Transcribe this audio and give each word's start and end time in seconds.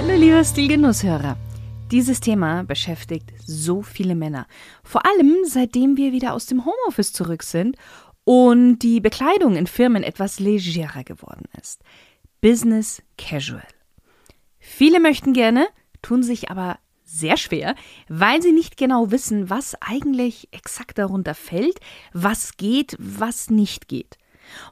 Hallo 0.00 0.14
liebe 0.14 0.44
Stilgenusshörer. 0.44 1.36
Dieses 1.90 2.20
Thema 2.20 2.62
beschäftigt 2.62 3.32
so 3.44 3.82
viele 3.82 4.14
Männer. 4.14 4.46
Vor 4.84 5.04
allem 5.04 5.38
seitdem 5.44 5.96
wir 5.96 6.12
wieder 6.12 6.34
aus 6.34 6.46
dem 6.46 6.64
Homeoffice 6.64 7.12
zurück 7.12 7.42
sind 7.42 7.76
und 8.22 8.78
die 8.78 9.00
Bekleidung 9.00 9.56
in 9.56 9.66
Firmen 9.66 10.04
etwas 10.04 10.38
legerer 10.38 11.02
geworden 11.02 11.46
ist. 11.60 11.82
Business 12.40 13.02
Casual. 13.16 13.66
Viele 14.60 15.00
möchten 15.00 15.32
gerne, 15.32 15.66
tun 16.00 16.22
sich 16.22 16.48
aber 16.48 16.78
sehr 17.02 17.36
schwer, 17.36 17.74
weil 18.08 18.40
sie 18.40 18.52
nicht 18.52 18.76
genau 18.76 19.10
wissen, 19.10 19.50
was 19.50 19.74
eigentlich 19.80 20.46
exakt 20.52 20.98
darunter 20.98 21.34
fällt, 21.34 21.80
was 22.12 22.56
geht, 22.56 22.94
was 23.00 23.50
nicht 23.50 23.88
geht. 23.88 24.16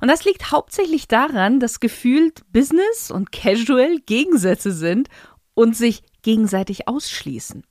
Und 0.00 0.08
das 0.08 0.24
liegt 0.24 0.52
hauptsächlich 0.52 1.08
daran, 1.08 1.60
dass 1.60 1.80
gefühlt 1.80 2.42
Business 2.52 3.10
und 3.10 3.32
Casual 3.32 3.98
Gegensätze 4.06 4.72
sind 4.72 5.08
und 5.54 5.76
sich 5.76 6.02
gegenseitig 6.22 6.88
ausschließen. 6.88 7.64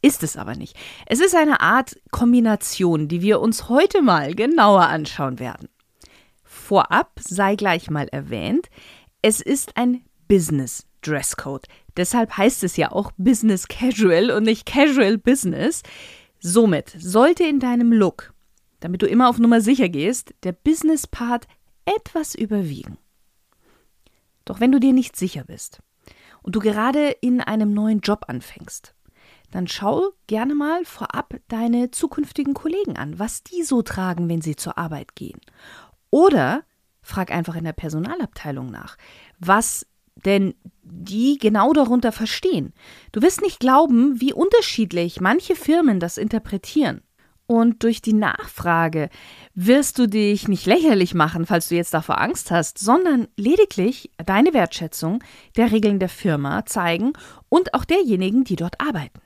Ist 0.00 0.22
es 0.22 0.36
aber 0.36 0.54
nicht. 0.54 0.76
Es 1.06 1.20
ist 1.20 1.34
eine 1.34 1.60
Art 1.60 1.96
Kombination, 2.10 3.08
die 3.08 3.20
wir 3.20 3.40
uns 3.40 3.68
heute 3.68 4.00
mal 4.00 4.34
genauer 4.34 4.86
anschauen 4.86 5.38
werden. 5.38 5.68
Vorab 6.44 7.12
sei 7.20 7.56
gleich 7.56 7.90
mal 7.90 8.08
erwähnt, 8.08 8.68
es 9.22 9.40
ist 9.40 9.76
ein 9.76 10.04
Business 10.28 10.86
Dresscode. 11.02 11.66
Deshalb 11.96 12.36
heißt 12.36 12.62
es 12.62 12.76
ja 12.76 12.92
auch 12.92 13.10
Business 13.16 13.66
Casual 13.66 14.30
und 14.30 14.44
nicht 14.44 14.66
Casual 14.66 15.18
Business. 15.18 15.82
Somit 16.40 16.94
sollte 16.98 17.44
in 17.44 17.58
deinem 17.58 17.92
Look, 17.92 18.32
damit 18.80 19.02
du 19.02 19.06
immer 19.06 19.28
auf 19.28 19.38
Nummer 19.38 19.60
sicher 19.60 19.88
gehst, 19.88 20.34
der 20.42 20.52
Business 20.52 21.06
Part 21.06 21.46
etwas 21.84 22.34
überwiegen. 22.34 22.98
Doch 24.44 24.60
wenn 24.60 24.72
du 24.72 24.80
dir 24.80 24.92
nicht 24.92 25.16
sicher 25.16 25.44
bist, 25.44 25.80
und 26.42 26.56
du 26.56 26.60
gerade 26.60 27.10
in 27.20 27.40
einem 27.40 27.74
neuen 27.74 28.00
Job 28.00 28.24
anfängst, 28.28 28.94
dann 29.50 29.66
schau 29.66 30.12
gerne 30.26 30.54
mal 30.54 30.84
vorab 30.84 31.34
deine 31.48 31.90
zukünftigen 31.90 32.54
Kollegen 32.54 32.96
an, 32.96 33.18
was 33.18 33.42
die 33.42 33.62
so 33.62 33.82
tragen, 33.82 34.28
wenn 34.28 34.40
sie 34.40 34.56
zur 34.56 34.78
Arbeit 34.78 35.14
gehen. 35.14 35.40
Oder 36.10 36.64
frag 37.02 37.30
einfach 37.30 37.54
in 37.54 37.64
der 37.64 37.72
Personalabteilung 37.72 38.70
nach, 38.70 38.96
was 39.38 39.86
denn 40.24 40.54
die 40.82 41.38
genau 41.38 41.72
darunter 41.72 42.12
verstehen. 42.12 42.72
Du 43.12 43.22
wirst 43.22 43.40
nicht 43.40 43.60
glauben, 43.60 44.20
wie 44.20 44.32
unterschiedlich 44.32 45.20
manche 45.20 45.54
Firmen 45.54 46.00
das 46.00 46.18
interpretieren. 46.18 47.02
Und 47.50 47.82
durch 47.82 48.02
die 48.02 48.12
Nachfrage 48.12 49.08
wirst 49.54 49.98
du 49.98 50.06
dich 50.06 50.48
nicht 50.48 50.66
lächerlich 50.66 51.14
machen, 51.14 51.46
falls 51.46 51.70
du 51.70 51.76
jetzt 51.76 51.94
davor 51.94 52.20
Angst 52.20 52.50
hast, 52.50 52.76
sondern 52.78 53.26
lediglich 53.36 54.10
deine 54.22 54.52
Wertschätzung 54.52 55.24
der 55.56 55.72
Regeln 55.72 55.98
der 55.98 56.10
Firma 56.10 56.66
zeigen 56.66 57.14
und 57.48 57.72
auch 57.72 57.86
derjenigen, 57.86 58.44
die 58.44 58.56
dort 58.56 58.78
arbeiten. 58.82 59.22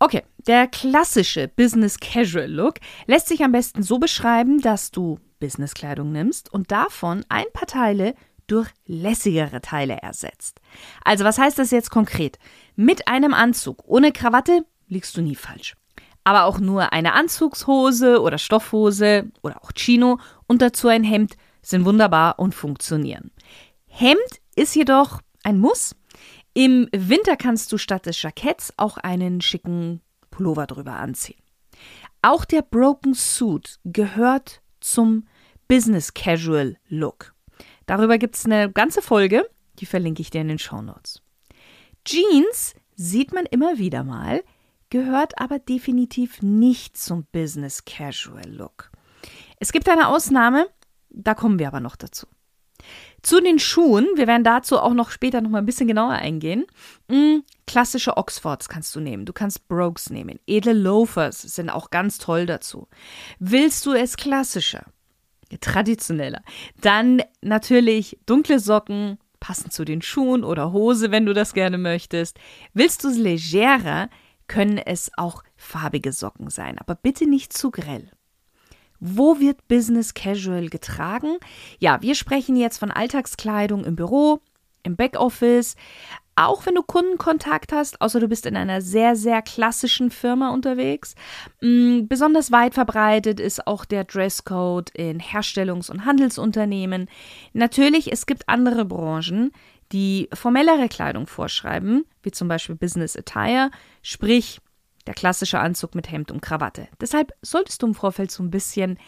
Okay, 0.00 0.24
der 0.48 0.66
klassische 0.66 1.46
Business 1.46 2.00
Casual 2.00 2.50
Look 2.50 2.80
lässt 3.06 3.28
sich 3.28 3.44
am 3.44 3.52
besten 3.52 3.84
so 3.84 3.98
beschreiben, 3.98 4.60
dass 4.60 4.90
du 4.90 5.20
Businesskleidung 5.38 6.10
nimmst 6.10 6.52
und 6.52 6.72
davon 6.72 7.24
ein 7.28 7.46
paar 7.52 7.68
Teile 7.68 8.16
durch 8.48 8.70
lässigere 8.86 9.60
Teile 9.60 9.98
ersetzt. 10.02 10.60
Also 11.04 11.24
was 11.24 11.38
heißt 11.38 11.60
das 11.60 11.70
jetzt 11.70 11.90
konkret? 11.90 12.40
Mit 12.74 13.06
einem 13.06 13.34
Anzug 13.34 13.84
ohne 13.86 14.10
Krawatte 14.10 14.66
liegst 14.88 15.16
du 15.16 15.22
nie 15.22 15.36
falsch 15.36 15.76
aber 16.24 16.44
auch 16.44 16.58
nur 16.58 16.92
eine 16.92 17.12
Anzugshose 17.12 18.20
oder 18.20 18.38
Stoffhose 18.38 19.30
oder 19.42 19.62
auch 19.62 19.72
Chino 19.72 20.18
und 20.46 20.62
dazu 20.62 20.88
ein 20.88 21.04
Hemd 21.04 21.36
sind 21.62 21.84
wunderbar 21.84 22.38
und 22.38 22.54
funktionieren. 22.54 23.30
Hemd 23.86 24.40
ist 24.56 24.74
jedoch 24.74 25.20
ein 25.42 25.58
Muss. 25.58 25.94
Im 26.54 26.88
Winter 26.92 27.36
kannst 27.36 27.72
du 27.72 27.78
statt 27.78 28.06
des 28.06 28.20
Jacketts 28.20 28.72
auch 28.76 28.96
einen 28.96 29.40
schicken 29.40 30.00
Pullover 30.30 30.66
drüber 30.66 30.94
anziehen. 30.94 31.40
Auch 32.22 32.44
der 32.44 32.62
Broken 32.62 33.14
Suit 33.14 33.78
gehört 33.84 34.62
zum 34.80 35.26
Business 35.68 36.14
Casual 36.14 36.76
Look. 36.88 37.34
Darüber 37.86 38.18
gibt 38.18 38.36
es 38.36 38.46
eine 38.46 38.70
ganze 38.70 39.02
Folge, 39.02 39.46
die 39.78 39.86
verlinke 39.86 40.22
ich 40.22 40.30
dir 40.30 40.40
in 40.40 40.48
den 40.48 40.58
Show 40.58 40.80
Notes. 40.80 41.20
Jeans 42.04 42.74
sieht 42.96 43.32
man 43.32 43.46
immer 43.46 43.78
wieder 43.78 44.04
mal, 44.04 44.42
gehört 44.94 45.40
aber 45.40 45.58
definitiv 45.58 46.40
nicht 46.40 46.96
zum 46.96 47.24
Business 47.32 47.84
Casual 47.84 48.48
Look. 48.48 48.92
Es 49.58 49.72
gibt 49.72 49.88
eine 49.88 50.06
Ausnahme, 50.06 50.68
da 51.10 51.34
kommen 51.34 51.58
wir 51.58 51.66
aber 51.66 51.80
noch 51.80 51.96
dazu. 51.96 52.28
Zu 53.20 53.40
den 53.40 53.58
Schuhen, 53.58 54.06
wir 54.14 54.28
werden 54.28 54.44
dazu 54.44 54.78
auch 54.78 54.94
noch 54.94 55.10
später 55.10 55.40
noch 55.40 55.50
mal 55.50 55.58
ein 55.58 55.66
bisschen 55.66 55.88
genauer 55.88 56.12
eingehen. 56.12 56.66
Mm, 57.08 57.38
klassische 57.66 58.16
Oxfords 58.16 58.68
kannst 58.68 58.94
du 58.94 59.00
nehmen, 59.00 59.26
du 59.26 59.32
kannst 59.32 59.66
Brokes 59.66 60.10
nehmen. 60.10 60.38
Edle 60.46 60.74
Loafers 60.74 61.42
sind 61.42 61.70
auch 61.70 61.90
ganz 61.90 62.18
toll 62.18 62.46
dazu. 62.46 62.86
Willst 63.40 63.84
du 63.86 63.94
es 63.94 64.16
klassischer, 64.16 64.84
traditioneller, 65.60 66.42
dann 66.80 67.20
natürlich 67.40 68.16
dunkle 68.26 68.60
Socken, 68.60 69.18
passend 69.40 69.72
zu 69.72 69.84
den 69.84 70.02
Schuhen 70.02 70.44
oder 70.44 70.72
Hose, 70.72 71.10
wenn 71.10 71.26
du 71.26 71.34
das 71.34 71.52
gerne 71.52 71.78
möchtest. 71.78 72.38
Willst 72.74 73.02
du 73.02 73.08
es 73.08 73.18
legerer, 73.18 74.08
können 74.48 74.78
es 74.78 75.10
auch 75.16 75.42
farbige 75.56 76.12
Socken 76.12 76.50
sein, 76.50 76.78
aber 76.78 76.94
bitte 76.94 77.26
nicht 77.26 77.52
zu 77.52 77.70
grell. 77.70 78.10
Wo 79.00 79.38
wird 79.40 79.68
Business 79.68 80.14
Casual 80.14 80.68
getragen? 80.68 81.36
Ja, 81.78 82.00
wir 82.00 82.14
sprechen 82.14 82.56
jetzt 82.56 82.78
von 82.78 82.90
Alltagskleidung 82.90 83.84
im 83.84 83.96
Büro, 83.96 84.40
im 84.82 84.96
Backoffice, 84.96 85.76
auch 86.36 86.66
wenn 86.66 86.74
du 86.74 86.82
Kundenkontakt 86.82 87.72
hast, 87.72 88.00
außer 88.00 88.18
du 88.18 88.28
bist 88.28 88.46
in 88.46 88.56
einer 88.56 88.80
sehr, 88.80 89.14
sehr 89.14 89.40
klassischen 89.40 90.10
Firma 90.10 90.52
unterwegs. 90.52 91.14
Mm, 91.60 92.06
besonders 92.06 92.50
weit 92.50 92.74
verbreitet 92.74 93.38
ist 93.38 93.66
auch 93.66 93.84
der 93.84 94.04
Dresscode 94.04 94.90
in 94.90 95.20
Herstellungs- 95.20 95.90
und 95.90 96.04
Handelsunternehmen. 96.04 97.08
Natürlich, 97.52 98.12
es 98.12 98.26
gibt 98.26 98.48
andere 98.48 98.84
Branchen, 98.84 99.52
die 99.92 100.28
formellere 100.32 100.88
Kleidung 100.88 101.26
vorschreiben, 101.26 102.04
wie 102.22 102.30
zum 102.30 102.48
Beispiel 102.48 102.74
Business 102.74 103.16
Attire, 103.16 103.70
sprich 104.02 104.60
der 105.06 105.14
klassische 105.14 105.58
Anzug 105.58 105.94
mit 105.94 106.10
Hemd 106.10 106.30
und 106.30 106.40
Krawatte. 106.40 106.88
Deshalb 107.00 107.32
solltest 107.42 107.82
du 107.82 107.86
im 107.88 107.94
Vorfeld 107.94 108.30
so 108.30 108.42
ein 108.42 108.50
bisschen 108.50 108.98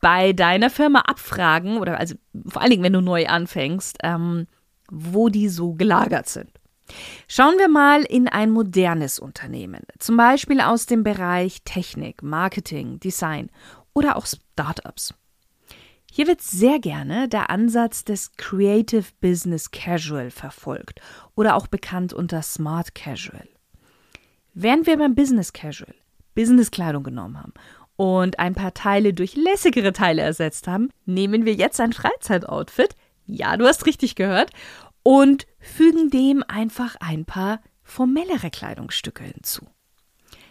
bei 0.00 0.32
deiner 0.32 0.70
Firma 0.70 1.00
abfragen, 1.00 1.78
oder 1.78 1.98
also 1.98 2.14
vor 2.46 2.62
allen 2.62 2.70
Dingen, 2.70 2.82
wenn 2.82 2.92
du 2.92 3.00
neu 3.00 3.26
anfängst, 3.26 3.98
ähm, 4.02 4.46
wo 4.90 5.28
die 5.28 5.48
so 5.48 5.74
gelagert 5.74 6.28
sind. 6.28 6.50
Schauen 7.28 7.58
wir 7.58 7.68
mal 7.68 8.02
in 8.02 8.28
ein 8.28 8.50
modernes 8.50 9.18
Unternehmen, 9.18 9.82
zum 9.98 10.16
Beispiel 10.16 10.60
aus 10.60 10.86
dem 10.86 11.02
Bereich 11.02 11.62
Technik, 11.64 12.22
Marketing, 12.22 13.00
Design 13.00 13.50
oder 13.94 14.16
auch 14.16 14.26
Startups. 14.26 15.14
Hier 16.14 16.26
wird 16.26 16.42
sehr 16.42 16.78
gerne 16.78 17.26
der 17.26 17.48
Ansatz 17.48 18.04
des 18.04 18.32
Creative 18.36 19.06
Business 19.22 19.70
Casual 19.70 20.30
verfolgt 20.30 21.00
oder 21.36 21.56
auch 21.56 21.68
bekannt 21.68 22.12
unter 22.12 22.42
Smart 22.42 22.94
Casual. 22.94 23.48
Während 24.52 24.86
wir 24.86 24.98
beim 24.98 25.14
Business 25.14 25.54
Casual 25.54 25.94
Businesskleidung 26.34 27.02
genommen 27.02 27.40
haben 27.40 27.54
und 27.96 28.38
ein 28.38 28.54
paar 28.54 28.74
Teile 28.74 29.14
durch 29.14 29.36
lässigere 29.36 29.94
Teile 29.94 30.20
ersetzt 30.20 30.68
haben, 30.68 30.90
nehmen 31.06 31.46
wir 31.46 31.54
jetzt 31.54 31.80
ein 31.80 31.94
Freizeitoutfit, 31.94 32.94
ja, 33.24 33.56
du 33.56 33.64
hast 33.64 33.86
richtig 33.86 34.14
gehört, 34.14 34.50
und 35.02 35.46
fügen 35.60 36.10
dem 36.10 36.44
einfach 36.46 36.94
ein 37.00 37.24
paar 37.24 37.62
formellere 37.84 38.50
Kleidungsstücke 38.50 39.24
hinzu. 39.24 39.66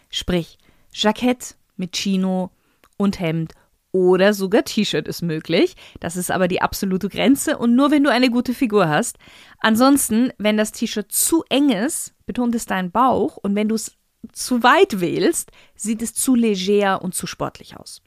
Sprich, 0.10 0.58
Jackett 0.92 1.56
mit 1.76 1.96
Chino 1.96 2.50
und 2.98 3.20
Hemd 3.20 3.54
oder 3.92 4.34
sogar 4.34 4.64
T-Shirt 4.64 5.08
ist 5.08 5.22
möglich. 5.22 5.76
Das 6.00 6.16
ist 6.16 6.32
aber 6.32 6.48
die 6.48 6.62
absolute 6.62 7.10
Grenze 7.10 7.58
und 7.58 7.76
nur 7.76 7.92
wenn 7.92 8.04
du 8.04 8.12
eine 8.12 8.30
gute 8.30 8.54
Figur 8.54 8.88
hast. 8.88 9.18
Ansonsten, 9.60 10.32
wenn 10.38 10.58
das 10.58 10.72
T-Shirt 10.72 11.12
zu 11.12 11.44
eng 11.50 11.70
ist, 11.70 12.14
betont 12.26 12.56
es 12.56 12.66
deinen 12.66 12.92
Bauch 12.92 13.38
und 13.38 13.56
wenn 13.56 13.70
du 13.70 13.76
es 13.76 13.98
zu 14.32 14.64
weit 14.64 15.02
wählst, 15.02 15.52
sieht 15.76 16.02
es 16.02 16.14
zu 16.14 16.36
leger 16.36 17.02
und 17.02 17.16
zu 17.16 17.28
sportlich 17.28 17.78
aus. 17.78 18.02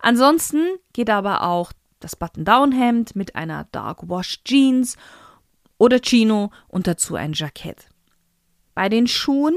Ansonsten 0.00 0.66
geht 0.92 1.10
aber 1.10 1.42
auch 1.42 1.72
das 2.00 2.16
Button-Down-Hemd 2.16 3.16
mit 3.16 3.36
einer 3.36 3.68
Dark 3.72 4.08
Wash 4.08 4.42
Jeans 4.44 4.96
oder 5.78 6.00
Chino 6.00 6.50
und 6.68 6.86
dazu 6.86 7.14
ein 7.14 7.32
Jackett. 7.32 7.88
Bei 8.74 8.88
den 8.88 9.06
Schuhen 9.06 9.54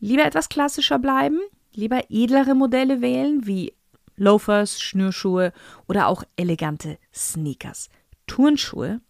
lieber 0.00 0.24
etwas 0.24 0.48
klassischer 0.48 0.98
bleiben, 0.98 1.40
lieber 1.72 2.04
edlere 2.08 2.54
Modelle 2.54 3.00
wählen, 3.00 3.46
wie 3.46 3.72
Loafers, 4.16 4.80
Schnürschuhe 4.80 5.52
oder 5.86 6.08
auch 6.08 6.24
elegante 6.36 6.98
Sneakers. 7.14 7.88
Turnschuhe 8.26 9.00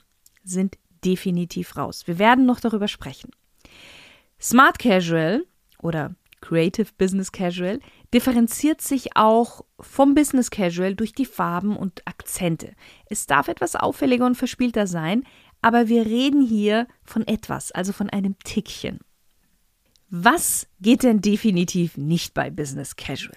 sind 0.44 0.78
definitiv 1.04 1.76
raus. 1.76 2.06
Wir 2.06 2.18
werden 2.18 2.46
noch 2.46 2.60
darüber 2.60 2.88
sprechen. 2.88 3.30
Smart 4.40 4.78
Casual 4.78 5.44
oder 5.80 6.14
Creative 6.40 6.88
Business 6.98 7.32
Casual 7.32 7.80
differenziert 8.12 8.80
sich 8.80 9.16
auch 9.16 9.64
vom 9.80 10.14
Business 10.14 10.50
Casual 10.50 10.94
durch 10.94 11.12
die 11.12 11.24
Farben 11.24 11.76
und 11.76 12.06
Akzente. 12.06 12.72
Es 13.06 13.26
darf 13.26 13.48
etwas 13.48 13.74
auffälliger 13.74 14.26
und 14.26 14.36
verspielter 14.36 14.86
sein, 14.86 15.24
aber 15.62 15.88
wir 15.88 16.06
reden 16.06 16.42
hier 16.46 16.86
von 17.02 17.26
etwas, 17.26 17.72
also 17.72 17.92
von 17.92 18.10
einem 18.10 18.38
Tickchen. 18.44 19.00
Was 20.08 20.68
geht 20.80 21.02
denn 21.02 21.20
definitiv 21.20 21.96
nicht 21.96 22.34
bei 22.34 22.50
Business 22.50 22.94
Casual? 22.94 23.36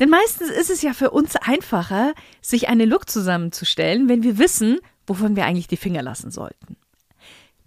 Denn 0.00 0.10
meistens 0.10 0.50
ist 0.50 0.70
es 0.70 0.82
ja 0.82 0.92
für 0.94 1.10
uns 1.10 1.36
einfacher, 1.36 2.14
sich 2.40 2.68
einen 2.68 2.88
Look 2.88 3.08
zusammenzustellen, 3.08 4.08
wenn 4.08 4.22
wir 4.22 4.38
wissen, 4.38 4.78
wovon 5.06 5.36
wir 5.36 5.44
eigentlich 5.44 5.68
die 5.68 5.76
Finger 5.76 6.02
lassen 6.02 6.30
sollten. 6.30 6.76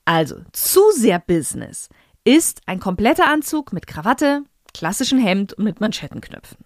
Also, 0.06 0.38
zu 0.52 0.82
sehr 0.94 1.20
Business 1.20 1.90
ist 2.24 2.62
ein 2.66 2.80
kompletter 2.80 3.28
Anzug 3.28 3.74
mit 3.74 3.88
Krawatte, 3.88 4.44
klassischen 4.74 5.20
Hemd 5.20 5.54
und 5.54 5.64
mit 5.64 5.80
Manschettenknöpfen. 5.80 6.58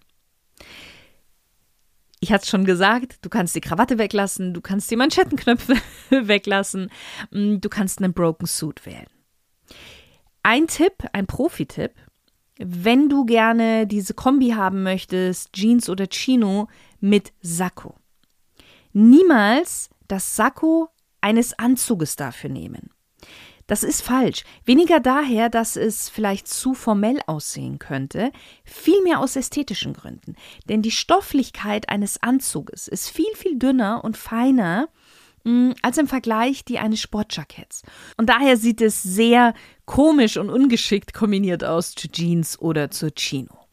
Ich 2.20 2.32
hatte 2.32 2.42
es 2.42 2.50
schon 2.50 2.66
gesagt, 2.66 3.18
du 3.22 3.30
kannst 3.30 3.54
die 3.54 3.62
Krawatte 3.62 3.96
weglassen, 3.98 4.52
du 4.52 4.60
kannst 4.60 4.90
die 4.90 4.96
Manschettenknöpfe 4.96 5.74
weglassen, 6.10 6.90
mm, 7.30 7.60
du 7.60 7.68
kannst 7.70 7.98
einen 7.98 8.12
Broken 8.12 8.46
Suit 8.46 8.84
wählen. 8.84 9.06
Ein 10.42 10.66
Tipp, 10.66 10.92
ein 11.12 11.26
Profi-Tipp, 11.26 11.92
wenn 12.62 13.08
du 13.08 13.24
gerne 13.24 13.86
diese 13.86 14.12
Kombi 14.12 14.50
haben 14.50 14.82
möchtest, 14.82 15.52
Jeans 15.54 15.88
oder 15.88 16.06
Chino 16.06 16.68
mit 17.00 17.32
Sakko. 17.40 17.94
Niemals 18.92 19.88
das 20.08 20.36
Sakko 20.36 20.90
eines 21.22 21.58
Anzuges 21.58 22.16
dafür 22.16 22.50
nehmen. 22.50 22.90
Das 23.66 23.84
ist 23.84 24.02
falsch. 24.02 24.42
Weniger 24.64 24.98
daher, 24.98 25.48
dass 25.48 25.76
es 25.76 26.08
vielleicht 26.08 26.48
zu 26.48 26.74
formell 26.74 27.20
aussehen 27.26 27.78
könnte, 27.78 28.32
vielmehr 28.64 29.20
aus 29.20 29.36
ästhetischen 29.36 29.92
Gründen. 29.94 30.34
Denn 30.68 30.82
die 30.82 30.90
Stofflichkeit 30.90 31.88
eines 31.88 32.20
Anzuges 32.22 32.88
ist 32.88 33.08
viel, 33.08 33.32
viel 33.36 33.58
dünner 33.58 34.02
und 34.02 34.16
feiner 34.16 34.88
als 35.82 35.98
im 35.98 36.06
Vergleich 36.06 36.64
die 36.64 36.78
eines 36.78 37.00
Sportjacketts. 37.00 37.82
Und 38.16 38.28
daher 38.28 38.56
sieht 38.56 38.80
es 38.80 39.02
sehr 39.02 39.54
komisch 39.86 40.36
und 40.36 40.50
ungeschickt 40.50 41.14
kombiniert 41.14 41.64
aus 41.64 41.94
zu 41.94 42.08
Jeans 42.08 42.58
oder 42.58 42.90
zu 42.90 43.10
Chino. 43.10 43.66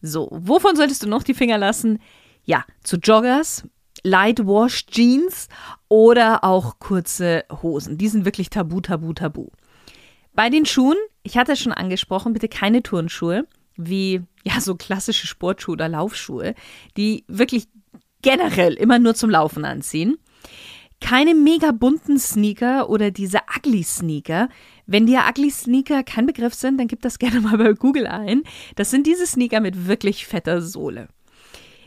So, 0.00 0.28
wovon 0.32 0.76
solltest 0.76 1.02
du 1.02 1.08
noch 1.08 1.22
die 1.22 1.34
Finger 1.34 1.58
lassen? 1.58 2.00
Ja, 2.44 2.64
zu 2.82 2.96
Joggers, 2.96 3.64
Light 4.02 4.40
Wash 4.40 4.86
Jeans 4.86 5.48
oder 5.88 6.42
auch 6.42 6.78
kurze 6.80 7.44
Hosen. 7.62 7.98
Die 7.98 8.08
sind 8.08 8.24
wirklich 8.24 8.50
tabu, 8.50 8.80
tabu, 8.80 9.12
tabu. 9.12 9.48
Bei 10.34 10.50
den 10.50 10.66
Schuhen, 10.66 10.96
ich 11.22 11.36
hatte 11.36 11.52
es 11.52 11.60
schon 11.60 11.72
angesprochen, 11.72 12.32
bitte 12.32 12.48
keine 12.48 12.82
Turnschuhe, 12.82 13.46
wie 13.76 14.22
ja 14.44 14.60
so 14.60 14.74
klassische 14.74 15.26
Sportschuhe 15.26 15.74
oder 15.74 15.88
Laufschuhe, 15.88 16.54
die 16.96 17.24
wirklich 17.28 17.68
generell 18.22 18.74
immer 18.74 18.98
nur 18.98 19.14
zum 19.14 19.30
Laufen 19.30 19.64
anziehen. 19.64 20.18
Keine 21.02 21.34
mega 21.34 21.72
bunten 21.72 22.18
Sneaker 22.18 22.88
oder 22.88 23.10
diese 23.10 23.40
ugly 23.56 23.82
Sneaker. 23.82 24.48
Wenn 24.86 25.06
dir 25.06 25.24
ugly 25.28 25.50
Sneaker 25.50 26.02
kein 26.04 26.26
Begriff 26.26 26.54
sind, 26.54 26.78
dann 26.78 26.88
gib 26.88 27.02
das 27.02 27.18
gerne 27.18 27.40
mal 27.40 27.58
bei 27.58 27.72
Google 27.74 28.06
ein. 28.06 28.44
Das 28.76 28.90
sind 28.90 29.06
diese 29.06 29.26
Sneaker 29.26 29.60
mit 29.60 29.86
wirklich 29.86 30.26
fetter 30.26 30.62
Sohle. 30.62 31.08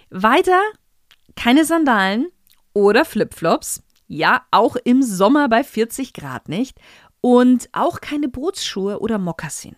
Weiter 0.10 0.62
keine 1.36 1.66
Sandalen 1.66 2.28
oder 2.74 3.06
Flipflops. 3.06 3.84
Ja, 4.08 4.46
auch 4.52 4.76
im 4.76 5.02
Sommer 5.02 5.50
bei 5.50 5.64
40 5.64 6.14
Grad 6.14 6.48
nicht. 6.50 6.78
Und 7.22 7.70
auch 7.72 8.02
keine 8.02 8.28
Bootsschuhe 8.28 9.00
oder 9.00 9.18
Mokassin. 9.18 9.76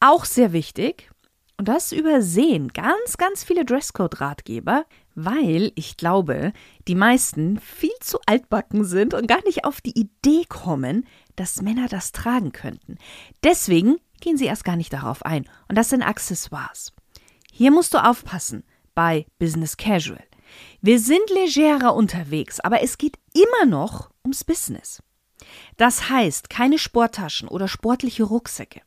Auch 0.00 0.24
sehr 0.24 0.52
wichtig, 0.52 1.10
und 1.58 1.66
das 1.66 1.90
übersehen 1.90 2.68
ganz, 2.68 3.16
ganz 3.16 3.42
viele 3.42 3.64
Dresscode-Ratgeber, 3.64 4.86
weil 5.24 5.72
ich 5.74 5.96
glaube, 5.96 6.52
die 6.86 6.94
meisten 6.94 7.58
viel 7.58 7.90
zu 8.00 8.18
altbacken 8.26 8.84
sind 8.84 9.14
und 9.14 9.26
gar 9.26 9.42
nicht 9.44 9.64
auf 9.64 9.80
die 9.80 9.98
Idee 9.98 10.44
kommen, 10.48 11.06
dass 11.34 11.60
Männer 11.60 11.88
das 11.88 12.12
tragen 12.12 12.52
könnten. 12.52 12.98
Deswegen 13.42 13.96
gehen 14.20 14.36
sie 14.36 14.46
erst 14.46 14.64
gar 14.64 14.76
nicht 14.76 14.92
darauf 14.92 15.24
ein. 15.24 15.48
Und 15.68 15.76
das 15.76 15.88
sind 15.88 16.02
Accessoires. 16.02 16.92
Hier 17.52 17.72
musst 17.72 17.94
du 17.94 17.98
aufpassen 17.98 18.62
bei 18.94 19.26
Business 19.40 19.76
Casual. 19.76 20.22
Wir 20.80 21.00
sind 21.00 21.28
legerer 21.30 21.94
unterwegs, 21.94 22.60
aber 22.60 22.82
es 22.82 22.96
geht 22.96 23.18
immer 23.34 23.66
noch 23.66 24.10
ums 24.24 24.44
Business. 24.44 25.02
Das 25.76 26.08
heißt, 26.10 26.48
keine 26.48 26.78
Sporttaschen 26.78 27.48
oder 27.48 27.66
sportliche 27.66 28.22
Rucksäcke, 28.22 28.82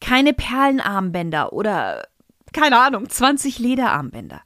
keine 0.00 0.34
Perlenarmbänder 0.34 1.52
oder 1.52 2.06
keine 2.52 2.78
Ahnung, 2.78 3.08
20 3.08 3.58
Lederarmbänder. 3.58 4.42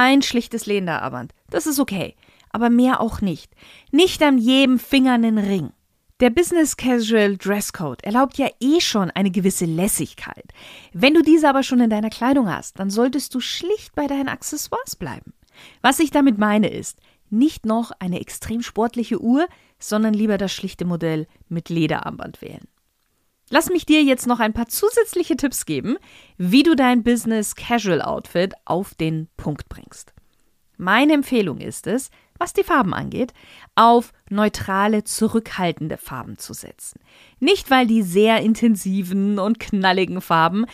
Ein 0.00 0.22
schlichtes 0.22 0.66
Lederarmband, 0.66 1.34
das 1.50 1.66
ist 1.66 1.80
okay, 1.80 2.14
aber 2.50 2.70
mehr 2.70 3.00
auch 3.00 3.20
nicht. 3.20 3.50
Nicht 3.90 4.22
an 4.22 4.38
jedem 4.38 4.78
Finger 4.78 5.14
einen 5.14 5.38
Ring. 5.38 5.72
Der 6.20 6.30
Business 6.30 6.76
Casual 6.76 7.36
Dresscode 7.36 8.04
erlaubt 8.04 8.38
ja 8.38 8.46
eh 8.60 8.80
schon 8.80 9.10
eine 9.10 9.32
gewisse 9.32 9.64
Lässigkeit. 9.64 10.44
Wenn 10.92 11.14
du 11.14 11.22
diese 11.22 11.48
aber 11.48 11.64
schon 11.64 11.80
in 11.80 11.90
deiner 11.90 12.10
Kleidung 12.10 12.48
hast, 12.48 12.78
dann 12.78 12.90
solltest 12.90 13.34
du 13.34 13.40
schlicht 13.40 13.96
bei 13.96 14.06
deinen 14.06 14.28
Accessoires 14.28 14.94
bleiben. 14.94 15.34
Was 15.82 15.98
ich 15.98 16.12
damit 16.12 16.38
meine 16.38 16.68
ist, 16.68 17.00
nicht 17.28 17.66
noch 17.66 17.90
eine 17.98 18.20
extrem 18.20 18.62
sportliche 18.62 19.20
Uhr, 19.20 19.48
sondern 19.80 20.14
lieber 20.14 20.38
das 20.38 20.52
schlichte 20.52 20.84
Modell 20.84 21.26
mit 21.48 21.70
Lederarmband 21.70 22.40
wählen. 22.40 22.68
Lass 23.50 23.70
mich 23.70 23.86
dir 23.86 24.02
jetzt 24.02 24.26
noch 24.26 24.40
ein 24.40 24.52
paar 24.52 24.68
zusätzliche 24.68 25.36
Tipps 25.36 25.64
geben, 25.64 25.96
wie 26.36 26.62
du 26.62 26.76
dein 26.76 27.02
Business 27.02 27.54
Casual 27.54 28.02
Outfit 28.02 28.54
auf 28.66 28.94
den 28.94 29.28
Punkt 29.36 29.68
bringst. 29.68 30.12
Meine 30.76 31.14
Empfehlung 31.14 31.58
ist 31.58 31.86
es, 31.86 32.10
was 32.38 32.52
die 32.52 32.62
Farben 32.62 32.94
angeht, 32.94 33.32
auf 33.74 34.12
neutrale, 34.30 35.02
zurückhaltende 35.02 35.96
Farben 35.96 36.38
zu 36.38 36.52
setzen. 36.52 37.00
Nicht, 37.40 37.70
weil 37.70 37.86
die 37.86 38.02
sehr 38.02 38.40
intensiven 38.40 39.38
und 39.38 39.58
knalligen 39.58 40.20
Farben 40.20 40.66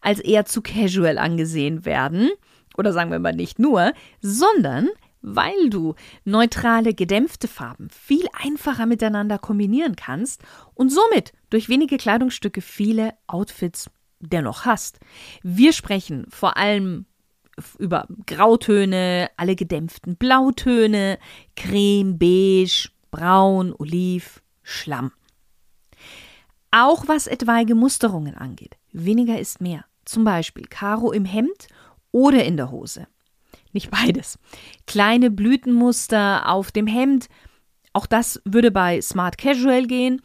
als 0.00 0.20
eher 0.20 0.46
zu 0.46 0.62
casual 0.62 1.18
angesehen 1.18 1.84
werden, 1.84 2.30
oder 2.78 2.92
sagen 2.92 3.10
wir 3.10 3.18
mal 3.18 3.34
nicht 3.34 3.58
nur, 3.58 3.92
sondern 4.22 4.88
weil 5.22 5.70
du 5.70 5.94
neutrale, 6.24 6.94
gedämpfte 6.94 7.48
Farben 7.48 7.88
viel 7.90 8.26
einfacher 8.32 8.86
miteinander 8.86 9.38
kombinieren 9.38 9.96
kannst 9.96 10.42
und 10.74 10.90
somit 10.90 11.32
durch 11.50 11.68
wenige 11.68 11.96
Kleidungsstücke 11.96 12.60
viele 12.60 13.14
Outfits 13.26 13.90
dennoch 14.20 14.64
hast. 14.64 15.00
Wir 15.42 15.72
sprechen 15.72 16.26
vor 16.28 16.56
allem 16.56 17.06
über 17.78 18.06
Grautöne, 18.26 19.30
alle 19.36 19.56
gedämpften 19.56 20.16
Blautöne, 20.16 21.18
Creme, 21.56 22.18
Beige, 22.18 22.90
Braun, 23.10 23.74
Oliv, 23.76 24.42
Schlamm. 24.62 25.12
Auch 26.70 27.08
was 27.08 27.26
etwaige 27.26 27.74
Musterungen 27.74 28.36
angeht. 28.36 28.76
Weniger 28.92 29.38
ist 29.38 29.60
mehr. 29.60 29.84
Zum 30.04 30.24
Beispiel 30.24 30.66
Karo 30.66 31.12
im 31.12 31.24
Hemd 31.24 31.66
oder 32.12 32.44
in 32.44 32.56
der 32.56 32.70
Hose. 32.70 33.06
Nicht 33.72 33.90
beides. 33.90 34.38
Kleine 34.86 35.30
Blütenmuster 35.30 36.48
auf 36.48 36.72
dem 36.72 36.86
Hemd. 36.86 37.28
Auch 37.92 38.06
das 38.06 38.40
würde 38.44 38.70
bei 38.70 39.00
Smart 39.00 39.38
Casual 39.38 39.86
gehen. 39.86 40.22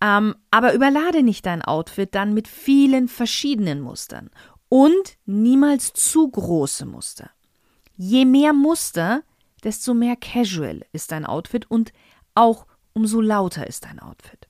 Ähm, 0.00 0.34
aber 0.50 0.74
überlade 0.74 1.22
nicht 1.22 1.46
dein 1.46 1.62
Outfit 1.62 2.14
dann 2.14 2.34
mit 2.34 2.48
vielen 2.48 3.08
verschiedenen 3.08 3.80
Mustern 3.80 4.30
und 4.68 5.16
niemals 5.24 5.92
zu 5.92 6.28
große 6.28 6.86
Muster. 6.86 7.30
Je 7.96 8.24
mehr 8.24 8.52
Muster, 8.52 9.22
desto 9.62 9.94
mehr 9.94 10.16
casual 10.16 10.84
ist 10.92 11.12
dein 11.12 11.24
Outfit 11.24 11.70
und 11.70 11.92
auch 12.34 12.66
umso 12.92 13.20
lauter 13.20 13.66
ist 13.66 13.84
dein 13.84 14.00
Outfit. 14.00 14.48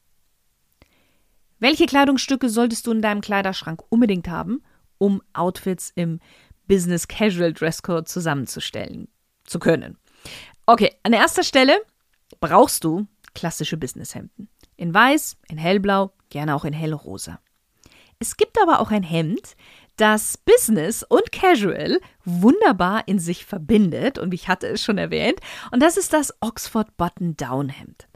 Welche 1.58 1.86
Kleidungsstücke 1.86 2.48
solltest 2.48 2.86
du 2.86 2.92
in 2.92 3.02
deinem 3.02 3.20
Kleiderschrank 3.20 3.82
unbedingt 3.88 4.28
haben, 4.28 4.62
um 4.98 5.22
Outfits 5.32 5.92
im 5.94 6.20
Business 6.66 7.08
Casual 7.08 7.52
Dresscode 7.52 8.08
zusammenzustellen 8.08 9.08
zu 9.44 9.58
können? 9.58 9.98
Okay, 10.66 10.96
an 11.02 11.12
erster 11.12 11.42
Stelle 11.42 11.80
brauchst 12.40 12.84
du 12.84 13.06
klassische 13.34 13.76
Businesshemden. 13.76 14.48
In 14.76 14.92
weiß, 14.92 15.36
in 15.48 15.58
hellblau, 15.58 16.12
gerne 16.30 16.54
auch 16.54 16.64
in 16.64 16.72
hellrosa. 16.72 17.40
Es 18.18 18.36
gibt 18.36 18.60
aber 18.60 18.80
auch 18.80 18.90
ein 18.90 19.02
Hemd, 19.02 19.56
das 19.96 20.36
Business 20.36 21.02
und 21.02 21.32
Casual 21.32 22.00
wunderbar 22.24 23.06
in 23.06 23.18
sich 23.18 23.46
verbindet 23.46 24.18
und 24.18 24.34
ich 24.34 24.48
hatte 24.48 24.66
es 24.66 24.82
schon 24.82 24.98
erwähnt 24.98 25.40
und 25.70 25.80
das 25.80 25.96
ist 25.96 26.12
das 26.12 26.34
Oxford 26.40 26.96
Button 26.96 27.36
Down 27.36 27.68
Hemd. 27.68 28.08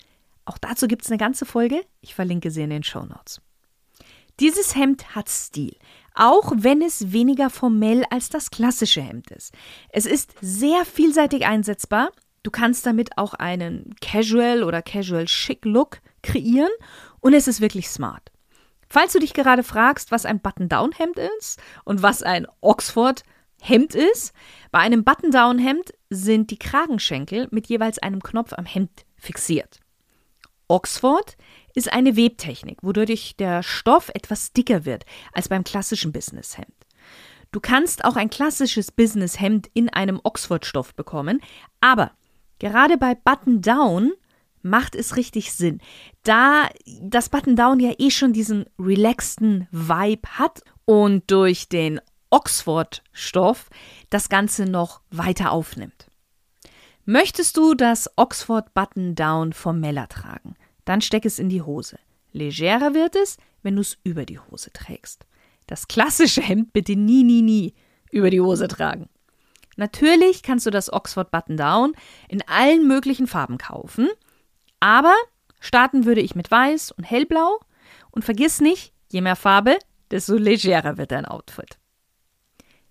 Auch 0.45 0.59
dazu 0.59 0.89
gibt 0.89 1.03
es 1.03 1.11
eine 1.11 1.19
ganze 1.19 1.47
Folge. 1.47 1.83
Ich 2.01 2.15
verlinke 2.15 2.51
sie 2.51 2.63
in 2.63 2.71
den 2.71 2.83
Show 2.83 3.05
Notes. 3.05 3.41
Dieses 4.41 4.75
Hemd 4.75 5.15
hat 5.15 5.29
Stil, 5.29 5.77
auch 6.15 6.53
wenn 6.57 6.83
es 6.83 7.13
weniger 7.13 7.51
formell 7.51 8.05
als 8.11 8.29
das 8.29 8.51
klassische 8.51 9.01
Hemd 9.01 9.31
ist. 9.31 9.55
Es 9.91 10.07
ist 10.07 10.35
sehr 10.41 10.85
vielseitig 10.85 11.47
einsetzbar. 11.47 12.11
Du 12.43 12.51
kannst 12.51 12.87
damit 12.87 13.19
auch 13.19 13.35
einen 13.35 13.95
Casual 14.01 14.63
oder 14.63 14.83
Casual 14.83 15.27
Chic 15.27 15.65
Look 15.65 16.01
kreieren 16.23 16.71
und 17.21 17.35
es 17.35 17.49
ist 17.49 17.61
wirklich 17.61 17.89
smart. 17.89 18.31
Falls 18.89 19.13
du 19.13 19.21
dich 19.21 19.35
gerade 19.35 19.63
fragst, 19.63 20.11
was 20.11 20.27
ein 20.27 20.41
Button-Down-Hemd 20.41 21.19
ist 21.39 21.61
und 21.85 22.03
was 22.03 22.23
ein 22.23 22.47
Oxford-Hemd 22.61 23.95
ist, 23.95 24.33
bei 24.73 24.81
einem 24.81 25.05
Button-Down-Hemd 25.05 25.93
sind 26.09 26.51
die 26.51 26.59
Kragenschenkel 26.59 27.47
mit 27.53 27.69
jeweils 27.69 28.01
einem 28.01 28.21
Knopf 28.21 28.53
am 28.55 28.65
Hemd 28.65 29.05
fixiert. 29.17 29.79
Oxford 30.67 31.37
ist 31.75 31.93
eine 31.93 32.17
Webtechnik, 32.17 32.79
wodurch 32.83 33.37
der 33.39 33.63
Stoff 33.63 34.11
etwas 34.15 34.53
dicker 34.53 34.85
wird 34.85 35.05
als 35.33 35.49
beim 35.49 35.65
klassischen 35.65 36.13
Businesshemd. 36.13 36.75
Du 37.53 37.61
kannst 37.61 38.05
auch 38.05 38.17
ein 38.17 38.31
klassisches 38.31 38.93
Businesshemd 38.93 39.71
in 39.75 39.89
einem 39.89 40.21
Oxford-Stoff 40.23 40.95
bekommen, 40.95 41.41
aber 41.81 42.13
gerade 42.59 42.97
bei 42.97 43.15
Button 43.15 43.61
Down 43.61 44.13
macht 44.63 44.95
es 44.95 45.17
richtig 45.17 45.53
Sinn, 45.53 45.81
da 46.23 46.69
das 47.03 47.29
Button 47.29 47.57
Down 47.57 47.81
ja 47.81 47.93
eh 47.99 48.11
schon 48.11 48.33
diesen 48.33 48.67
relaxten 48.79 49.67
Vibe 49.71 50.29
hat 50.29 50.63
und 50.85 51.31
durch 51.31 51.69
den 51.69 52.01
Oxford-Stoff 52.31 53.69
das 54.11 54.29
Ganze 54.29 54.67
noch 54.67 55.01
weiter 55.11 55.51
aufnimmt. 55.51 56.07
Möchtest 57.05 57.57
du 57.57 57.75
das 57.75 58.11
Oxford 58.17 58.73
Button 58.75 59.15
Down 59.17 59.53
formeller 59.53 60.09
tragen? 60.09 60.55
Dann 60.91 61.03
steck 61.03 61.25
es 61.25 61.39
in 61.39 61.49
die 61.49 61.63
Hose. 61.63 62.01
Legerer 62.33 62.95
wird 62.95 63.15
es, 63.15 63.37
wenn 63.63 63.77
du 63.77 63.81
es 63.81 63.99
über 64.03 64.27
die 64.27 64.41
Hose 64.41 64.73
trägst. 64.73 65.25
Das 65.69 65.87
klassische 65.87 66.43
Hemd 66.43 66.73
bitte 66.73 66.97
nie, 66.97 67.23
nie, 67.23 67.43
nie 67.43 67.75
über 68.11 68.29
die 68.29 68.41
Hose 68.41 68.67
tragen. 68.67 69.09
Natürlich 69.77 70.43
kannst 70.43 70.67
du 70.67 70.71
das 70.71 70.93
Oxford 70.93 71.31
Button 71.31 71.57
Down 71.57 71.93
in 72.29 72.43
allen 72.49 72.89
möglichen 72.89 73.29
Farben 73.29 73.57
kaufen, 73.57 74.09
aber 74.81 75.15
starten 75.61 76.07
würde 76.07 76.23
ich 76.23 76.35
mit 76.35 76.51
Weiß 76.51 76.91
und 76.91 77.05
Hellblau 77.05 77.61
und 78.11 78.25
vergiss 78.25 78.61
nicht, 78.61 78.93
je 79.13 79.21
mehr 79.21 79.37
Farbe, 79.37 79.79
desto 80.11 80.35
legerer 80.35 80.99
wird 80.99 81.13
dein 81.13 81.25
Outfit. 81.25 81.79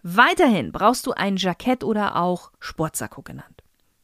Weiterhin 0.03 0.71
brauchst 0.71 1.05
du 1.05 1.11
ein 1.11 1.35
Jackett 1.35 1.83
oder 1.83 2.15
auch 2.15 2.53
Sportsacko 2.61 3.23
genannt. 3.23 3.58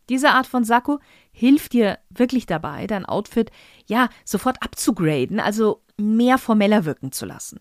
Diese 0.09 0.29
Art 0.29 0.47
von 0.47 0.63
Sakko 0.63 1.00
hilft 1.31 1.74
dir 1.74 2.00
wirklich 2.09 2.45
dabei, 2.45 2.88
dein 2.88 3.05
Outfit 3.05 3.51
ja 3.88 4.09
sofort 4.24 4.62
abzugraden, 4.62 5.39
also 5.39 5.81
mehr 5.97 6.38
formeller 6.38 6.85
wirken 6.85 7.12
zu 7.12 7.25
lassen. 7.25 7.59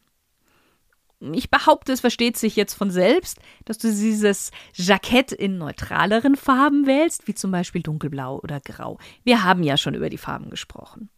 Ich 1.33 1.51
behaupte, 1.51 1.93
es 1.93 2.01
versteht 2.01 2.37
sich 2.37 2.55
jetzt 2.55 2.75
von 2.75 2.91
selbst, 2.91 3.39
dass 3.65 3.79
du 3.79 3.89
dieses 3.89 4.51
Jackett 4.75 5.33
in 5.33 5.57
neutraleren 5.57 6.37
Farben 6.37 6.87
wählst, 6.87 7.27
wie 7.27 7.35
zum 7.35 7.51
Beispiel 7.51 7.83
dunkelblau 7.83 8.41
oder 8.41 8.61
grau. 8.61 8.99
Wir 9.23 9.43
haben 9.43 9.63
ja 9.63 9.79
schon 9.79 9.95
über 9.95 10.11
die 10.11 10.19
Farben 10.19 10.51
gesprochen. 10.51 11.09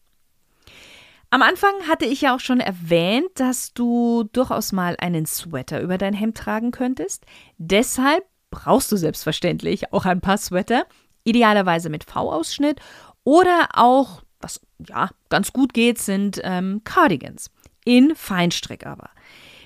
Am 1.30 1.42
Anfang 1.42 1.72
hatte 1.88 2.04
ich 2.04 2.20
ja 2.20 2.36
auch 2.36 2.40
schon 2.40 2.60
erwähnt, 2.60 3.30
dass 3.34 3.74
du 3.74 4.28
durchaus 4.32 4.70
mal 4.70 4.96
einen 5.00 5.26
Sweater 5.26 5.80
über 5.80 5.98
dein 5.98 6.14
Hemd 6.14 6.36
tragen 6.36 6.70
könntest. 6.70 7.26
Deshalb 7.58 8.24
brauchst 8.50 8.92
du 8.92 8.96
selbstverständlich 8.96 9.92
auch 9.92 10.04
ein 10.04 10.20
paar 10.20 10.38
Sweater, 10.38 10.86
idealerweise 11.26 11.90
mit 11.90 12.04
V-Ausschnitt 12.04 12.80
oder 13.24 13.68
auch, 13.74 14.22
was 14.40 14.60
ja 14.78 15.10
ganz 15.28 15.52
gut 15.52 15.74
geht, 15.74 15.98
sind 15.98 16.40
ähm, 16.44 16.82
Cardigans 16.84 17.50
in 17.84 18.14
Feinstrick 18.14 18.86
aber. 18.86 19.10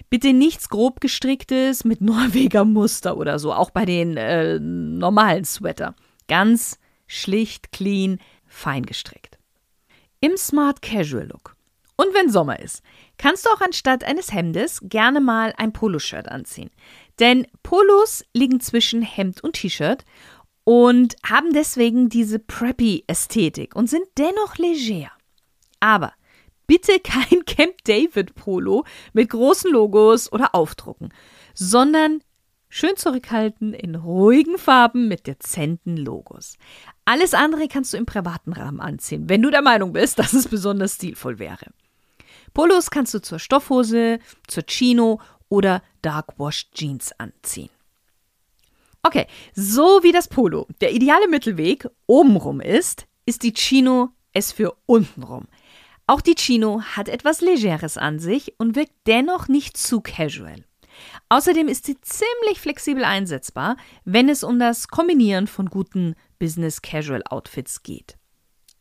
Bitte 0.09 0.33
nichts 0.33 0.69
grob 0.69 1.00
gestricktes 1.00 1.85
mit 1.85 2.00
Norweger 2.00 2.64
Muster 2.64 3.17
oder 3.17 3.38
so, 3.38 3.52
auch 3.52 3.71
bei 3.71 3.85
den 3.85 4.17
äh, 4.17 4.59
normalen 4.59 5.45
Sweater. 5.45 5.95
Ganz 6.29 6.79
schlicht, 7.07 7.73
clean, 7.73 8.19
fein 8.47 8.87
gestrickt. 8.87 9.38
Im 10.21 10.37
Smart 10.37 10.83
Casual 10.83 11.26
Look. 11.26 11.57
Und 11.97 12.14
wenn 12.14 12.31
Sommer 12.31 12.59
ist, 12.61 12.83
kannst 13.19 13.45
du 13.45 13.50
auch 13.50 13.61
anstatt 13.61 14.05
eines 14.05 14.33
Hemdes 14.33 14.81
gerne 14.83 15.21
mal 15.21 15.52
ein 15.59 15.73
Poloshirt 15.73 16.29
anziehen. 16.29 16.71
Denn 17.19 17.47
Polos 17.62 18.25
liegen 18.33 18.61
zwischen 18.61 19.02
Hemd 19.02 19.45
und 19.45 19.52
T-Shirt 19.52 20.05
und 20.64 21.17
haben 21.25 21.52
deswegen 21.52 22.09
diese 22.09 22.38
Preppy-Ästhetik 22.38 23.75
und 23.75 23.88
sind 23.88 24.05
dennoch 24.19 24.57
leger. 24.57 25.11
Aber 25.81 26.12
bitte 26.67 27.00
kein 27.00 27.45
Camp 27.47 27.75
David 27.85 28.35
Polo 28.35 28.85
mit 29.12 29.31
großen 29.31 29.73
Logos 29.73 30.31
oder 30.33 30.55
Aufdrucken, 30.55 31.12
sondern 31.55 32.23
schön 32.69 32.97
zurückhalten 32.97 33.75
in 33.75 33.97
ruhigen 33.97 34.57
Farben 34.57 35.09
mit 35.09 35.26
dezenten 35.26 35.97
Logos. 35.97 36.57
Alles 37.05 37.35
andere 37.35 37.67
kannst 37.67 37.93
du 37.93 37.97
im 37.97 38.07
privaten 38.07 38.52
Rahmen 38.52 38.81
anziehen, 38.81 39.29
wenn 39.29 39.43
du 39.43 39.50
der 39.50 39.62
Meinung 39.62 39.93
bist, 39.93 40.19
dass 40.21 40.33
es 40.33 40.47
besonders 40.47 40.95
stilvoll 40.95 41.38
wäre. 41.38 41.67
Polos 42.55 42.90
kannst 42.90 43.14
du 43.14 43.21
zur 43.21 43.38
Stoffhose, 43.38 44.19
zur 44.47 44.64
Chino 44.64 45.21
oder 45.49 45.83
Dark 46.02 46.38
Wash 46.38 46.71
Jeans 46.73 47.12
anziehen. 47.19 47.71
Okay, 49.02 49.26
so 49.54 50.02
wie 50.02 50.12
das 50.12 50.28
Polo 50.28 50.66
der 50.80 50.92
ideale 50.92 51.28
Mittelweg 51.28 51.88
obenrum 52.07 52.61
ist, 52.61 53.07
ist 53.25 53.42
die 53.42 53.54
Chino 53.54 54.11
es 54.33 54.52
für 54.52 54.76
untenrum. 54.87 55.47
Auch 56.07 56.21
die 56.21 56.35
Chino 56.35 56.83
hat 56.83 57.09
etwas 57.09 57.40
Legeres 57.40 57.97
an 57.97 58.19
sich 58.19 58.54
und 58.59 58.76
wirkt 58.76 58.92
dennoch 59.07 59.49
nicht 59.49 59.76
zu 59.76 60.00
casual. 60.00 60.64
Außerdem 61.28 61.69
ist 61.69 61.87
sie 61.87 62.00
ziemlich 62.00 62.61
flexibel 62.61 63.04
einsetzbar, 63.04 63.76
wenn 64.04 64.28
es 64.28 64.45
um 64.45 64.59
das 64.59 64.88
Kombinieren 64.88 65.47
von 65.47 65.66
guten 65.66 66.14
Business-Casual-Outfits 66.38 67.83
geht. 67.83 68.16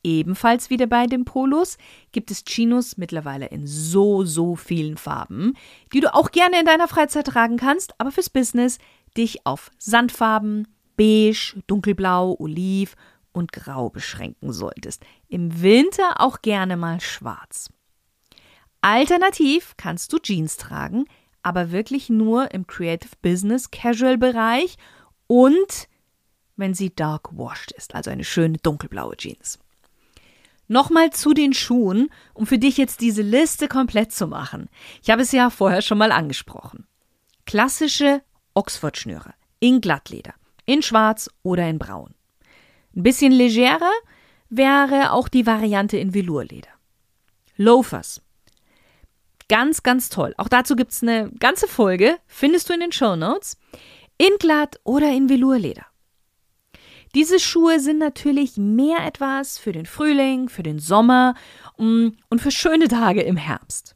Ebenfalls 0.03 0.69
wieder 0.69 0.87
bei 0.87 1.07
den 1.07 1.25
Polos 1.25 1.77
gibt 2.13 2.31
es 2.31 2.45
Chinos 2.45 2.97
mittlerweile 2.97 3.47
in 3.47 3.67
so, 3.67 4.23
so 4.23 4.55
vielen 4.55 4.97
Farben, 4.97 5.55
die 5.93 5.99
du 5.99 6.13
auch 6.13 6.31
gerne 6.31 6.59
in 6.59 6.65
deiner 6.65 6.87
Freizeit 6.87 7.27
tragen 7.27 7.57
kannst, 7.57 7.93
aber 7.99 8.11
fürs 8.11 8.29
Business 8.29 8.79
dich 9.19 9.45
auf 9.45 9.69
Sandfarben, 9.77 10.67
beige, 10.97 11.61
dunkelblau, 11.67 12.35
oliv 12.39 12.95
und 13.31 13.51
grau 13.51 13.89
beschränken 13.89 14.51
solltest. 14.51 15.03
Im 15.27 15.61
Winter 15.61 16.19
auch 16.21 16.41
gerne 16.41 16.77
mal 16.77 16.99
schwarz. 16.99 17.69
Alternativ 18.81 19.75
kannst 19.77 20.11
du 20.13 20.17
Jeans 20.19 20.57
tragen, 20.57 21.05
aber 21.43 21.71
wirklich 21.71 22.09
nur 22.09 22.51
im 22.53 22.65
Creative 22.65 23.11
Business 23.21 23.71
Casual 23.71 24.17
Bereich 24.17 24.77
und 25.27 25.87
wenn 26.55 26.73
sie 26.73 26.93
dark 26.93 27.37
washed 27.37 27.71
ist, 27.71 27.95
also 27.95 28.09
eine 28.09 28.23
schöne 28.23 28.57
dunkelblaue 28.57 29.15
Jeans. 29.15 29.59
Nochmal 30.67 31.11
zu 31.11 31.33
den 31.33 31.53
Schuhen, 31.53 32.09
um 32.33 32.45
für 32.45 32.59
dich 32.59 32.77
jetzt 32.77 33.01
diese 33.01 33.21
Liste 33.21 33.67
komplett 33.67 34.11
zu 34.11 34.27
machen. 34.27 34.69
Ich 35.01 35.09
habe 35.09 35.21
es 35.21 35.31
ja 35.31 35.49
vorher 35.49 35.81
schon 35.81 35.97
mal 35.97 36.11
angesprochen. 36.11 36.85
Klassische 37.45 38.21
Oxford-Schnüre 38.59 39.33
in 39.61 39.79
Glattleder, 39.79 40.33
in 40.65 40.81
Schwarz 40.81 41.29
oder 41.43 41.69
in 41.69 41.79
Braun. 41.79 42.13
Ein 42.93 43.03
bisschen 43.03 43.31
legerer 43.31 43.93
wäre 44.49 45.13
auch 45.13 45.29
die 45.29 45.45
Variante 45.45 45.97
in 45.97 46.13
Velourleder. 46.13 46.69
Loafers. 47.55 48.21
Ganz, 49.47 49.81
ganz 49.81 50.09
toll. 50.09 50.33
Auch 50.37 50.49
dazu 50.49 50.75
gibt 50.75 50.91
es 50.91 51.01
eine 51.01 51.31
ganze 51.39 51.67
Folge, 51.69 52.17
findest 52.27 52.67
du 52.67 52.73
in 52.73 52.81
den 52.81 52.91
Show 52.91 53.15
Notes. 53.15 53.57
In 54.17 54.35
Glatt 54.39 54.77
oder 54.83 55.09
in 55.09 55.29
Velourleder. 55.29 55.85
Diese 57.15 57.39
Schuhe 57.39 57.79
sind 57.79 57.97
natürlich 57.97 58.57
mehr 58.57 59.05
etwas 59.05 59.57
für 59.57 59.71
den 59.71 59.85
Frühling, 59.85 60.49
für 60.49 60.63
den 60.63 60.79
Sommer 60.79 61.33
mm, 61.77 62.09
und 62.29 62.41
für 62.41 62.51
schöne 62.51 62.89
Tage 62.89 63.21
im 63.21 63.37
Herbst. 63.37 63.95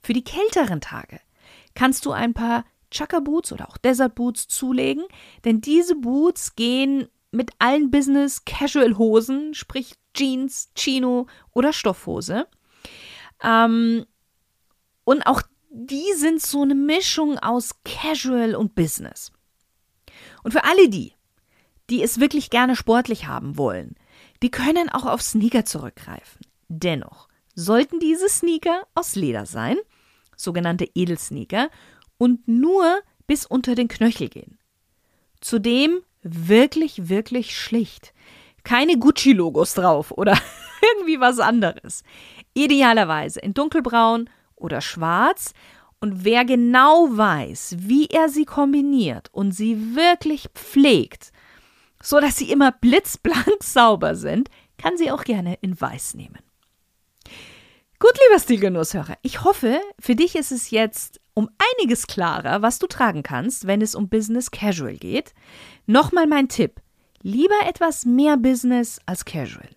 Für 0.00 0.12
die 0.12 0.24
kälteren 0.24 0.80
Tage 0.80 1.20
kannst 1.74 2.06
du 2.06 2.12
ein 2.12 2.32
paar 2.32 2.64
Chukka 2.90 3.20
Boots 3.20 3.52
oder 3.52 3.68
auch 3.68 3.76
Desert 3.76 4.14
Boots 4.14 4.48
zulegen, 4.48 5.04
denn 5.44 5.60
diese 5.60 5.96
Boots 5.96 6.56
gehen 6.56 7.08
mit 7.30 7.52
allen 7.58 7.90
Business 7.90 8.44
Casual 8.44 8.98
Hosen, 8.98 9.54
sprich 9.54 9.94
Jeans, 10.14 10.70
Chino 10.74 11.26
oder 11.52 11.72
Stoffhose. 11.72 12.46
Ähm, 13.42 14.04
und 15.04 15.22
auch 15.22 15.42
die 15.70 16.12
sind 16.16 16.42
so 16.42 16.62
eine 16.62 16.74
Mischung 16.74 17.38
aus 17.38 17.76
Casual 17.84 18.54
und 18.56 18.74
Business. 18.74 19.32
Und 20.42 20.52
für 20.52 20.64
alle 20.64 20.88
die, 20.88 21.12
die 21.90 22.02
es 22.02 22.20
wirklich 22.20 22.50
gerne 22.50 22.74
sportlich 22.74 23.26
haben 23.26 23.56
wollen, 23.56 23.94
die 24.42 24.50
können 24.50 24.88
auch 24.88 25.06
auf 25.06 25.22
Sneaker 25.22 25.64
zurückgreifen. 25.64 26.40
Dennoch 26.68 27.28
sollten 27.54 28.00
diese 28.00 28.28
Sneaker 28.28 28.86
aus 28.94 29.14
Leder 29.14 29.46
sein, 29.46 29.76
sogenannte 30.36 30.88
Edelsneaker, 30.94 31.70
und 32.20 32.46
nur 32.46 33.00
bis 33.26 33.46
unter 33.46 33.74
den 33.74 33.88
Knöchel 33.88 34.28
gehen. 34.28 34.58
Zudem 35.40 36.02
wirklich, 36.22 37.08
wirklich 37.08 37.56
schlicht. 37.58 38.12
Keine 38.62 38.98
Gucci-Logos 38.98 39.72
drauf 39.72 40.10
oder 40.10 40.38
irgendwie 40.82 41.18
was 41.18 41.38
anderes. 41.38 42.02
Idealerweise 42.52 43.40
in 43.40 43.54
dunkelbraun 43.54 44.28
oder 44.54 44.82
schwarz. 44.82 45.54
Und 45.98 46.24
wer 46.24 46.44
genau 46.44 47.08
weiß, 47.10 47.76
wie 47.78 48.06
er 48.08 48.28
sie 48.28 48.44
kombiniert 48.44 49.30
und 49.32 49.52
sie 49.52 49.96
wirklich 49.96 50.48
pflegt, 50.54 51.32
so 52.02 52.20
dass 52.20 52.36
sie 52.36 52.50
immer 52.50 52.70
blitzblank 52.70 53.56
sauber 53.62 54.14
sind, 54.14 54.50
kann 54.76 54.98
sie 54.98 55.10
auch 55.10 55.24
gerne 55.24 55.56
in 55.62 55.80
weiß 55.80 56.14
nehmen. 56.14 56.38
Gut, 57.98 58.12
lieber 58.28 58.40
Stilgenusshörer, 58.40 59.16
ich 59.22 59.44
hoffe, 59.44 59.80
für 59.98 60.14
dich 60.14 60.36
ist 60.36 60.52
es 60.52 60.70
jetzt 60.70 61.19
um 61.34 61.48
einiges 61.78 62.06
klarer, 62.06 62.62
was 62.62 62.78
du 62.78 62.86
tragen 62.86 63.22
kannst, 63.22 63.66
wenn 63.66 63.82
es 63.82 63.94
um 63.94 64.08
Business 64.08 64.50
Casual 64.50 64.96
geht. 64.96 65.34
Nochmal 65.86 66.26
mein 66.26 66.48
Tipp. 66.48 66.80
Lieber 67.22 67.66
etwas 67.66 68.06
mehr 68.06 68.36
Business 68.36 69.00
als 69.06 69.24
Casual. 69.24 69.68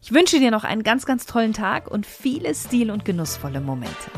Ich 0.00 0.12
wünsche 0.12 0.38
dir 0.38 0.50
noch 0.50 0.64
einen 0.64 0.84
ganz, 0.84 1.04
ganz 1.06 1.26
tollen 1.26 1.52
Tag 1.52 1.90
und 1.90 2.06
viele 2.06 2.54
stil- 2.54 2.90
und 2.90 3.04
genussvolle 3.04 3.60
Momente. 3.60 4.10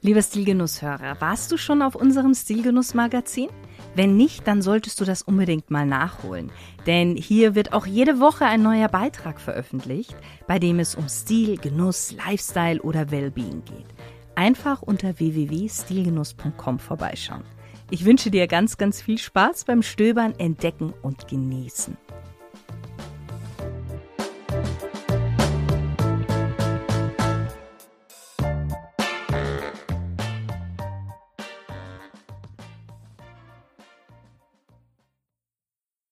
Lieber 0.00 0.22
Stilgenusshörer, 0.22 1.20
warst 1.20 1.52
du 1.52 1.58
schon 1.58 1.82
auf 1.82 1.94
unserem 1.94 2.32
Stilgenuss-Magazin? 2.32 3.50
Wenn 3.94 4.16
nicht, 4.16 4.46
dann 4.46 4.62
solltest 4.62 5.00
du 5.00 5.04
das 5.04 5.22
unbedingt 5.22 5.70
mal 5.70 5.86
nachholen. 5.86 6.50
Denn 6.86 7.16
hier 7.16 7.54
wird 7.54 7.72
auch 7.72 7.86
jede 7.86 8.20
Woche 8.20 8.46
ein 8.46 8.62
neuer 8.62 8.88
Beitrag 8.88 9.40
veröffentlicht, 9.40 10.16
bei 10.46 10.58
dem 10.58 10.78
es 10.78 10.94
um 10.94 11.08
Stil, 11.08 11.56
Genuss, 11.56 12.12
Lifestyle 12.12 12.80
oder 12.82 13.10
Wellbeing 13.10 13.64
geht. 13.64 13.86
Einfach 14.36 14.82
unter 14.82 15.18
www.stilgenuss.com 15.18 16.78
vorbeischauen. 16.78 17.44
Ich 17.90 18.04
wünsche 18.04 18.30
dir 18.30 18.46
ganz, 18.46 18.78
ganz 18.78 19.02
viel 19.02 19.18
Spaß 19.18 19.64
beim 19.64 19.82
Stöbern, 19.82 20.34
Entdecken 20.38 20.94
und 21.02 21.26
Genießen. 21.26 21.96